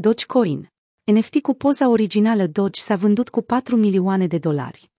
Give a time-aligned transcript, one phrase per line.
[0.00, 0.72] Dogecoin.
[1.04, 4.90] NFT cu poza originală Doge s-a vândut cu 4 milioane de dolari.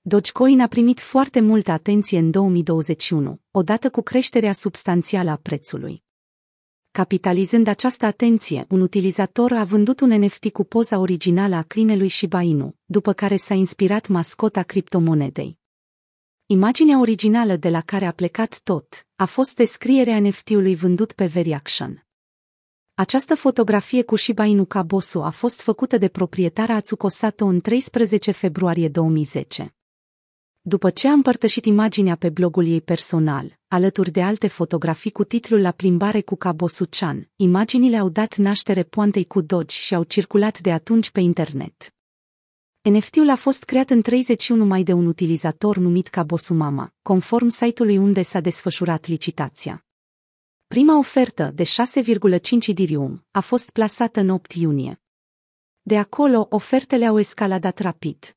[0.00, 6.02] Dogecoin a primit foarte multă atenție în 2021, odată cu creșterea substanțială a prețului.
[6.90, 12.42] Capitalizând această atenție, un utilizator a vândut un NFT cu poza originală a câinelui Shiba
[12.42, 15.58] Inu, după care s-a inspirat mascota criptomonedei.
[16.46, 22.06] Imaginea originală de la care a plecat tot a fost descrierea NFT-ului vândut pe Veriaction.
[22.94, 28.30] Această fotografie cu Shiba Inu Kabosu a fost făcută de proprietara Atsuko Sato în 13
[28.30, 29.74] februarie 2010.
[30.60, 35.60] După ce a împărtășit imaginea pe blogul ei personal, alături de alte fotografii cu titlul
[35.60, 40.72] La plimbare cu Kabosu-chan, imaginile au dat naștere poantei cu Doge și au circulat de
[40.72, 41.94] atunci pe internet.
[42.82, 47.96] NFT-ul a fost creat în 31 mai de un utilizator numit Kabosu Mama, conform site-ului
[47.96, 49.84] unde s-a desfășurat licitația.
[50.72, 51.68] Prima ofertă, de 6,5
[52.66, 55.02] Ethereum, a fost plasată în 8 iunie.
[55.82, 58.36] De acolo, ofertele au escaladat rapid.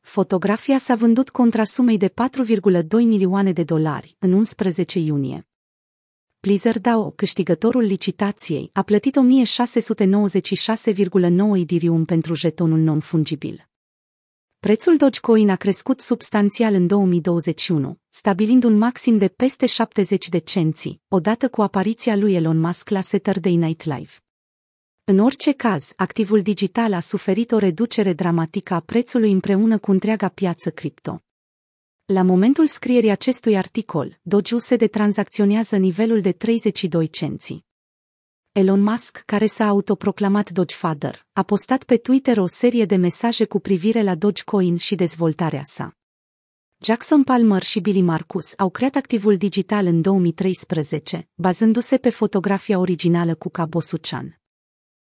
[0.00, 5.48] Fotografia s-a vândut contra sumei de 4,2 milioane de dolari în 11 iunie.
[6.40, 9.20] Blizzard DAO, câștigătorul licitației, a plătit 1696,9
[11.60, 13.68] Ethereum pentru jetonul non-fungibil.
[14.66, 21.00] Prețul Dogecoin a crescut substanțial în 2021, stabilind un maxim de peste 70 de cenți,
[21.08, 24.10] odată cu apariția lui Elon Musk la Saturday Night Live.
[25.04, 30.28] În orice caz, activul digital a suferit o reducere dramatică a prețului împreună cu întreaga
[30.28, 31.22] piață cripto.
[32.04, 37.64] La momentul scrierii acestui articol, Doge-USD tranzacționează nivelul de 32 cenți.
[38.56, 43.58] Elon Musk, care s-a autoproclamat Dogefather, a postat pe Twitter o serie de mesaje cu
[43.58, 45.92] privire la Dogecoin și dezvoltarea sa.
[46.82, 53.34] Jackson Palmer și Billy Marcus au creat activul digital în 2013, bazându-se pe fotografia originală
[53.34, 54.40] cu Kabosu-chan.